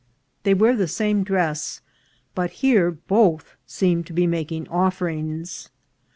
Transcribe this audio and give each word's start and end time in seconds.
They 0.41 0.55
wear 0.55 0.75
the 0.75 0.87
same 0.87 1.23
dress, 1.23 1.81
but 2.33 2.49
here 2.65 2.89
both 2.89 3.55
seem 3.67 4.03
to 4.05 4.13
be 4.13 4.25
making 4.25 4.67
offerings. 4.69 5.69